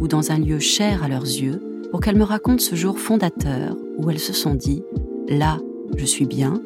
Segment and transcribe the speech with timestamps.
[0.00, 3.76] ou dans un lieu cher à leurs yeux pour qu'elles me racontent ce jour fondateur
[3.98, 4.82] où elles se sont dit⁇
[5.38, 5.58] Là,
[5.96, 6.60] je suis bien,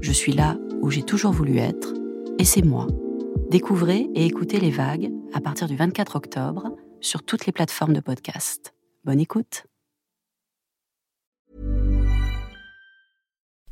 [0.00, 1.94] je suis là où j'ai toujours voulu être,
[2.38, 2.86] et c'est moi⁇
[3.50, 8.00] Découvrez et écoutez les vagues à partir du 24 octobre sur toutes les plateformes de
[8.00, 8.74] podcast.
[9.04, 9.64] Bonne écoute.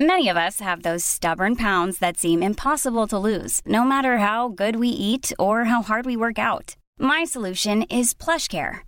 [0.01, 4.49] Many of us have those stubborn pounds that seem impossible to lose, no matter how
[4.49, 6.77] good we eat or how hard we work out.
[7.01, 8.88] My solution is PlushCare.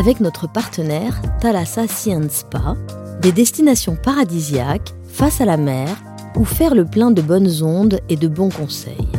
[0.00, 2.74] Avec notre partenaire Thalassa Science Spa,
[3.20, 5.94] des destinations paradisiaques face à la mer
[6.36, 9.10] ou faire le plein de bonnes ondes et de bons conseils.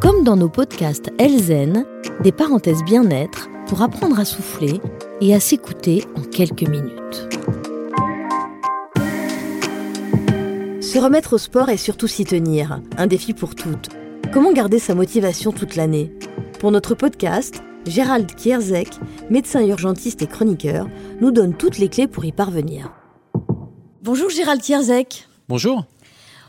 [0.00, 1.84] Comme dans nos podcasts Elzen,
[2.22, 4.80] des parenthèses bien-être pour apprendre à souffler
[5.20, 7.28] et à s'écouter en quelques minutes.
[10.80, 13.88] Se remettre au sport et surtout s'y tenir, un défi pour toutes.
[14.32, 16.12] Comment garder sa motivation toute l'année?
[16.60, 18.88] Pour notre podcast, Gérald Kierzek,
[19.30, 20.88] médecin urgentiste et chroniqueur,
[21.20, 22.92] nous donne toutes les clés pour y parvenir.
[24.02, 25.26] Bonjour Gérald Kierzek.
[25.48, 25.84] Bonjour.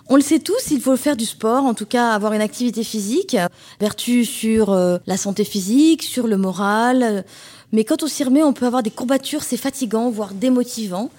[0.09, 2.83] On le sait tous, il faut faire du sport, en tout cas avoir une activité
[2.83, 3.37] physique,
[3.79, 7.23] vertu sur euh, la santé physique, sur le moral.
[7.71, 11.09] Mais quand on s'y remet, on peut avoir des courbatures, c'est fatigant, voire démotivant.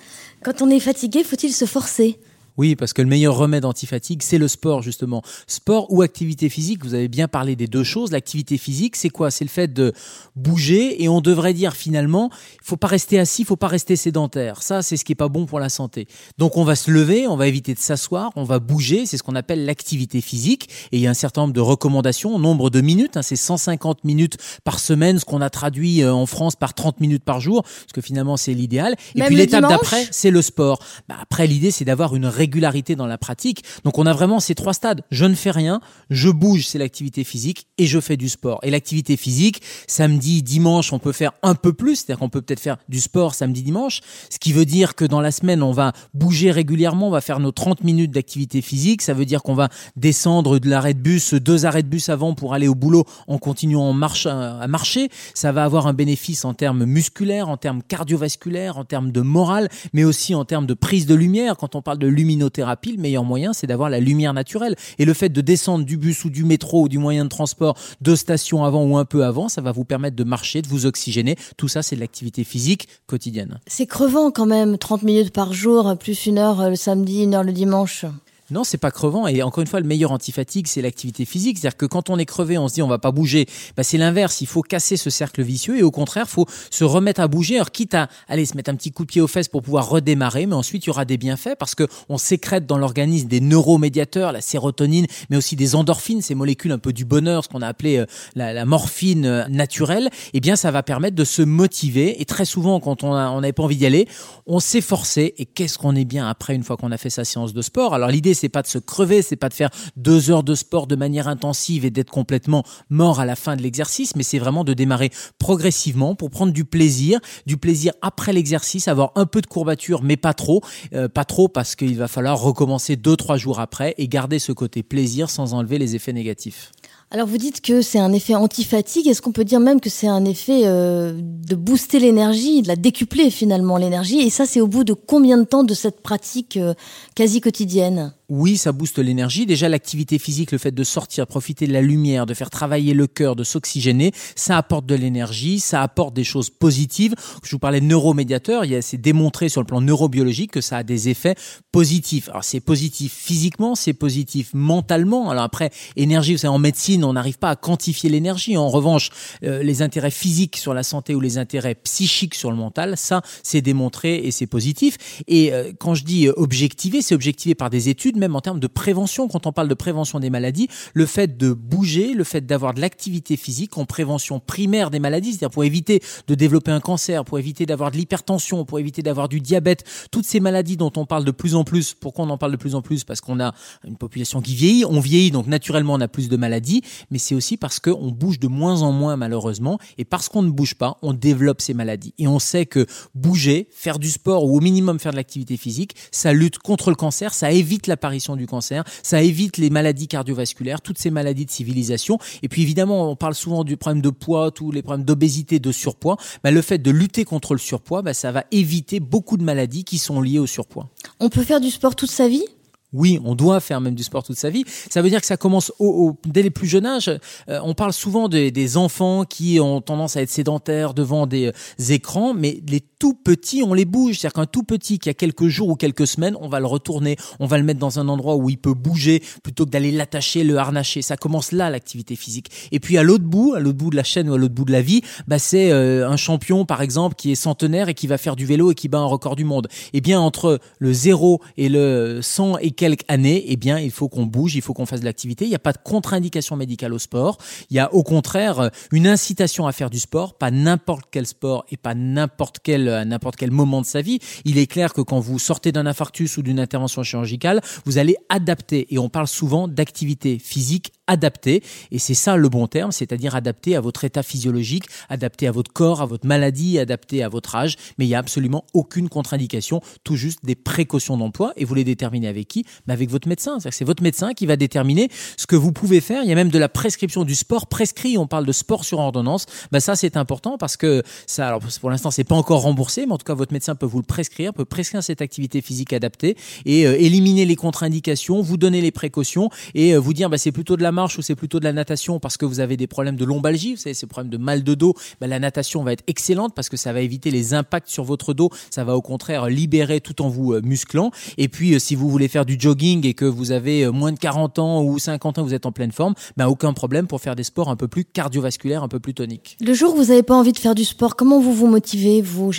[0.42, 2.18] Quand on est fatigué, faut-il se forcer?
[2.60, 5.22] Oui, parce que le meilleur remède anti-fatigue, c'est le sport, justement.
[5.46, 8.12] Sport ou activité physique, vous avez bien parlé des deux choses.
[8.12, 9.30] L'activité physique, c'est quoi?
[9.30, 9.94] C'est le fait de
[10.36, 12.28] bouger et on devrait dire finalement,
[12.60, 14.62] il faut pas rester assis, il faut pas rester sédentaire.
[14.62, 16.06] Ça, c'est ce qui est pas bon pour la santé.
[16.36, 19.22] Donc on va se lever, on va éviter de s'asseoir, on va bouger, c'est ce
[19.22, 20.68] qu'on appelle l'activité physique.
[20.92, 24.04] Et il y a un certain nombre de recommandations, nombre de minutes, hein, c'est 150
[24.04, 27.62] minutes par semaine, ce qu'on a traduit euh, en France par 30 minutes par jour,
[27.62, 28.96] parce que finalement c'est l'idéal.
[29.14, 30.78] Et puis l'étape d'après, c'est le sport.
[31.08, 32.49] Bah, après, l'idée, c'est d'avoir une régulation
[32.96, 33.64] dans la pratique.
[33.84, 35.02] Donc on a vraiment ces trois stades.
[35.10, 35.80] Je ne fais rien,
[36.10, 38.60] je bouge, c'est l'activité physique, et je fais du sport.
[38.62, 42.60] Et l'activité physique, samedi, dimanche, on peut faire un peu plus, c'est-à-dire qu'on peut peut-être
[42.60, 44.00] faire du sport samedi, dimanche,
[44.30, 47.40] ce qui veut dire que dans la semaine, on va bouger régulièrement, on va faire
[47.40, 51.34] nos 30 minutes d'activité physique, ça veut dire qu'on va descendre de l'arrêt de bus,
[51.34, 55.08] deux arrêts de bus avant pour aller au boulot en continuant marche, à marcher.
[55.34, 59.68] Ça va avoir un bénéfice en termes musculaires, en termes cardiovasculaires, en termes de morale,
[59.92, 61.56] mais aussi en termes de prise de lumière.
[61.56, 62.62] Quand on parle de luminosité,
[62.92, 64.76] le meilleur moyen, c'est d'avoir la lumière naturelle.
[64.98, 67.76] Et le fait de descendre du bus ou du métro ou du moyen de transport
[68.00, 70.86] deux stations avant ou un peu avant, ça va vous permettre de marcher, de vous
[70.86, 71.36] oxygéner.
[71.56, 73.58] Tout ça, c'est de l'activité physique quotidienne.
[73.66, 77.44] C'est crevant quand même, 30 minutes par jour, plus une heure le samedi, une heure
[77.44, 78.04] le dimanche.
[78.50, 79.26] Non, c'est pas crevant.
[79.26, 81.58] Et encore une fois, le meilleur antifatigue, c'est l'activité physique.
[81.58, 83.46] C'est-à-dire que quand on est crevé, on se dit on va pas bouger.
[83.76, 84.40] Bah, c'est l'inverse.
[84.40, 87.56] Il faut casser ce cercle vicieux et au contraire, faut se remettre à bouger.
[87.56, 89.88] Alors quitte à aller se mettre un petit coup de pied aux fesses pour pouvoir
[89.88, 93.40] redémarrer, mais ensuite il y aura des bienfaits parce que on sécrète dans l'organisme des
[93.40, 97.62] neuromédiateurs, la sérotonine, mais aussi des endorphines, ces molécules un peu du bonheur, ce qu'on
[97.62, 100.10] a appelé euh, la, morphine euh, naturelle.
[100.34, 102.20] Eh bien, ça va permettre de se motiver.
[102.20, 104.08] Et très souvent, quand on n'avait pas envie d'y aller,
[104.46, 104.80] on s'est.
[105.16, 107.94] Et qu'est-ce qu'on est bien après une fois qu'on a fait sa séance de sport?
[107.94, 110.86] Alors l'idée c'est pas de se crever, c'est pas de faire deux heures de sport
[110.86, 114.64] de manière intensive et d'être complètement mort à la fin de l'exercice, mais c'est vraiment
[114.64, 119.46] de démarrer progressivement pour prendre du plaisir, du plaisir après l'exercice, avoir un peu de
[119.46, 120.62] courbature, mais pas trop,
[120.94, 124.52] euh, pas trop parce qu'il va falloir recommencer deux trois jours après et garder ce
[124.52, 126.72] côté plaisir sans enlever les effets négatifs.
[127.12, 129.08] Alors vous dites que c'est un effet anti-fatigue.
[129.08, 132.76] Est-ce qu'on peut dire même que c'est un effet euh, de booster l'énergie, de la
[132.76, 134.20] décupler finalement l'énergie?
[134.20, 136.74] Et ça, c'est au bout de combien de temps de cette pratique euh,
[137.16, 138.12] quasi quotidienne?
[138.30, 139.44] Oui, ça booste l'énergie.
[139.44, 143.08] Déjà, l'activité physique, le fait de sortir, profiter de la lumière, de faire travailler le
[143.08, 147.14] cœur, de s'oxygéner, ça apporte de l'énergie, ça apporte des choses positives.
[147.42, 151.08] Je vous parlais de a, c'est démontré sur le plan neurobiologique que ça a des
[151.08, 151.34] effets
[151.72, 152.28] positifs.
[152.28, 155.30] Alors, c'est positif physiquement, c'est positif mentalement.
[155.30, 158.56] Alors après, énergie, vous savez, en médecine, on n'arrive pas à quantifier l'énergie.
[158.56, 159.10] En revanche,
[159.42, 163.22] euh, les intérêts physiques sur la santé ou les intérêts psychiques sur le mental, ça,
[163.42, 164.96] c'est démontré et c'est positif.
[165.26, 168.66] Et euh, quand je dis objectiver, c'est objectivé par des études même en termes de
[168.68, 172.74] prévention, quand on parle de prévention des maladies, le fait de bouger, le fait d'avoir
[172.74, 177.24] de l'activité physique en prévention primaire des maladies, c'est-à-dire pour éviter de développer un cancer,
[177.24, 181.06] pour éviter d'avoir de l'hypertension, pour éviter d'avoir du diabète, toutes ces maladies dont on
[181.06, 181.94] parle de plus en plus.
[181.94, 183.04] Pourquoi on en parle de plus en plus?
[183.04, 183.54] Parce qu'on a
[183.86, 187.34] une population qui vieillit, on vieillit, donc naturellement on a plus de maladies, mais c'est
[187.34, 190.98] aussi parce qu'on bouge de moins en moins malheureusement, et parce qu'on ne bouge pas,
[191.02, 192.14] on développe ces maladies.
[192.18, 195.94] Et on sait que bouger, faire du sport ou au minimum faire de l'activité physique,
[196.12, 200.80] ça lutte contre le cancer, ça évite l'apparition du cancer, ça évite les maladies cardiovasculaires,
[200.80, 202.18] toutes ces maladies de civilisation.
[202.42, 205.72] Et puis évidemment, on parle souvent du problème de poids, tous les problèmes d'obésité, de
[205.72, 206.16] surpoids.
[206.42, 209.84] Bah, le fait de lutter contre le surpoids, bah, ça va éviter beaucoup de maladies
[209.84, 210.88] qui sont liées au surpoids.
[211.20, 212.44] On peut faire du sport toute sa vie?
[212.92, 214.64] Oui, on doit faire même du sport toute sa vie.
[214.90, 217.08] Ça veut dire que ça commence au, dès les plus jeunes âges.
[217.48, 221.92] Euh, on parle souvent des enfants qui ont tendance à être sédentaires devant des euh,
[221.92, 224.18] écrans, mais les tout petits, on les bouge.
[224.18, 227.16] C'est-à-dire qu'un tout petit qui a quelques jours ou quelques semaines, on va le retourner,
[227.40, 230.44] on va le mettre dans un endroit où il peut bouger plutôt que d'aller l'attacher,
[230.44, 231.02] le harnacher.
[231.02, 232.50] Ça commence là l'activité physique.
[232.70, 234.66] Et puis à l'autre bout, à l'autre bout de la chaîne ou à l'autre bout
[234.66, 238.06] de la vie, bah c'est euh, un champion par exemple qui est centenaire et qui
[238.06, 239.66] va faire du vélo et qui bat un record du monde.
[239.94, 244.08] Eh bien entre le zéro et le 100 et quelques années, eh bien, il faut
[244.08, 245.46] qu'on bouge, il faut qu'on fasse de l'activité.
[245.46, 247.38] Il n'y a pas de contre-indication médicale au sport.
[247.70, 251.64] Il y a au contraire une incitation à faire du sport, pas n'importe quel sport
[251.70, 254.18] et pas n'importe quel à n'importe quel moment de sa vie.
[254.44, 258.16] Il est clair que quand vous sortez d'un infarctus ou d'une intervention chirurgicale, vous allez
[258.28, 258.86] adapter.
[258.92, 261.62] Et on parle souvent d'activité physique adapté.
[261.90, 265.72] Et c'est ça le bon terme, c'est-à-dire adapté à votre état physiologique, adapté à votre
[265.72, 267.76] corps, à votre maladie, adapté à votre âge.
[267.98, 271.52] Mais il n'y a absolument aucune contre-indication, tout juste des précautions d'emploi.
[271.56, 272.64] Et vous les déterminez avec qui?
[272.86, 273.58] Mais Avec votre médecin.
[273.58, 276.22] C'est votre médecin qui va déterminer ce que vous pouvez faire.
[276.22, 278.16] Il y a même de la prescription du sport prescrit.
[278.16, 279.46] On parle de sport sur ordonnance.
[279.72, 283.12] Ben ça, c'est important parce que ça, alors pour l'instant, c'est pas encore remboursé, mais
[283.12, 286.36] en tout cas, votre médecin peut vous le prescrire, peut prescrire cette activité physique adaptée
[286.66, 290.52] et euh, éliminer les contre-indications, vous donner les précautions et euh, vous dire, bah, c'est
[290.52, 293.16] plutôt de la ou c'est plutôt de la natation parce que vous avez des problèmes
[293.16, 296.04] de lombalgie, vous savez, ces problèmes de mal de dos, ben, la natation va être
[296.08, 299.46] excellente parce que ça va éviter les impacts sur votre dos, ça va au contraire
[299.46, 301.10] libérer tout en vous euh, musclant.
[301.38, 304.18] Et puis, euh, si vous voulez faire du jogging et que vous avez moins de
[304.18, 307.36] 40 ans ou 50 ans, vous êtes en pleine forme, ben, aucun problème pour faire
[307.36, 309.56] des sports un peu plus cardiovasculaires, un peu plus toniques.
[309.60, 312.20] Le jour où vous n'avez pas envie de faire du sport, comment vous vous motivez,
[312.20, 312.52] vous,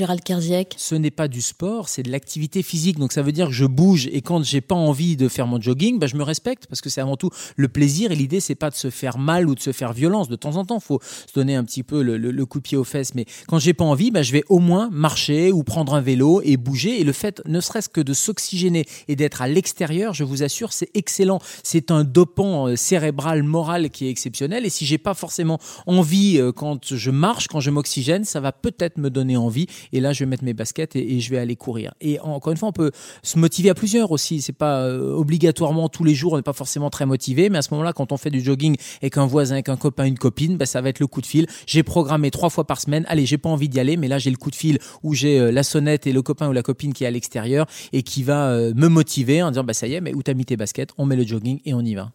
[0.77, 2.99] Ce n'est pas du sport, c'est de l'activité physique.
[2.99, 5.59] Donc ça veut dire que je bouge et quand j'ai pas envie de faire mon
[5.59, 8.55] jogging, ben, je me respecte parce que c'est avant tout le plaisir et l'idée c'est
[8.55, 10.27] pas de se faire mal ou de se faire violence.
[10.27, 12.83] De temps en temps, faut se donner un petit peu le, coup de pied aux
[12.83, 13.15] fesses.
[13.15, 16.41] Mais quand j'ai pas envie, bah, je vais au moins marcher ou prendre un vélo
[16.43, 16.99] et bouger.
[16.99, 20.73] Et le fait, ne serait-ce que de s'oxygéner et d'être à l'extérieur, je vous assure,
[20.73, 21.39] c'est excellent.
[21.63, 24.65] C'est un dopant euh, cérébral, moral qui est exceptionnel.
[24.65, 28.51] Et si j'ai pas forcément envie euh, quand je marche, quand je m'oxygène, ça va
[28.51, 29.67] peut-être me donner envie.
[30.01, 31.93] Là, je vais mettre mes baskets et, je vais aller courir.
[32.01, 32.91] Et encore une fois, on peut
[33.23, 34.41] se motiver à plusieurs aussi.
[34.41, 37.49] C'est pas euh, obligatoirement tous les jours, on n'est pas forcément très motivé.
[37.49, 40.05] Mais à ce moment-là, quand on fait du jogging et qu'un voisin, avec un copain,
[40.05, 41.47] une copine, bah, ça va être le coup de fil.
[41.67, 43.05] J'ai programmé trois fois par semaine.
[43.07, 45.39] Allez, j'ai pas envie d'y aller, mais là j'ai le coup de fil où j'ai
[45.39, 48.23] euh, la sonnette et le copain ou la copine qui est à l'extérieur et qui
[48.23, 50.57] va euh, me motiver en disant bah ça y est, mais où t'as mis tes
[50.57, 50.89] baskets?
[50.97, 52.11] On met le jogging et on y va.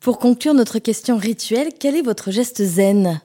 [0.00, 3.20] Pour conclure notre question rituelle, quel est votre geste zen?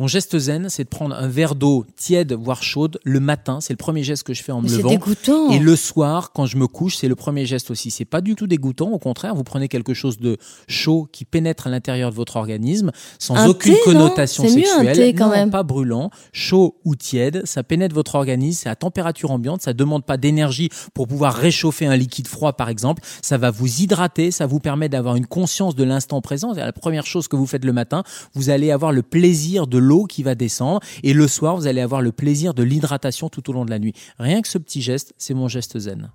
[0.00, 3.60] Mon geste zen, c'est de prendre un verre d'eau tiède, voire chaude, le matin.
[3.60, 4.88] C'est le premier geste que je fais en me C'est levant.
[4.88, 5.50] dégoûtant.
[5.50, 7.92] Et le soir, quand je me couche, c'est le premier geste aussi.
[7.92, 8.90] C'est pas du tout dégoûtant.
[8.90, 10.36] Au contraire, vous prenez quelque chose de
[10.66, 14.64] chaud qui pénètre à l'intérieur de votre organisme, sans Un aucune thé, connotation C'est mieux
[14.68, 14.96] un sexuelle.
[14.96, 15.50] thé, quand Non, même.
[15.52, 17.42] pas brûlant, chaud ou tiède.
[17.44, 18.62] Ça pénètre votre organisme.
[18.64, 19.62] C'est à température ambiante.
[19.62, 23.00] Ça demande pas d'énergie pour pouvoir réchauffer un liquide froid, par exemple.
[23.22, 24.32] Ça va vous hydrater.
[24.32, 26.52] Ça vous permet d'avoir une conscience de l'instant présent.
[26.52, 28.02] C'est la première chose que vous faites le matin.
[28.34, 30.80] Vous allez avoir le plaisir de l'eau qui va descendre.
[31.02, 33.78] Et le soir, vous allez avoir le plaisir de l'hydratation tout au long de la
[33.78, 33.92] nuit.
[34.18, 36.10] Rien que ce petit geste, c'est mon geste zen.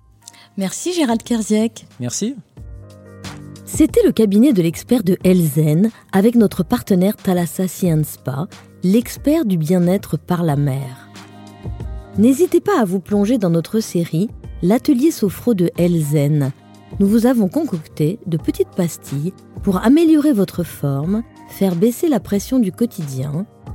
[0.56, 1.86] Merci Gérald Kerziek.
[2.00, 2.34] Merci.
[3.64, 8.48] C'était le cabinet de l'expert de Elzen avec notre partenaire Thalassa Science Spa,
[8.82, 11.08] l'expert du bien-être par la mer.
[12.18, 14.28] N'hésitez pas à vous plonger dans notre série
[14.62, 16.52] L'atelier sophro de Elzen.
[16.98, 22.58] Nous vous avons concocté de petites pastilles pour améliorer votre forme, faire baisser la pression
[22.58, 23.46] du quotidien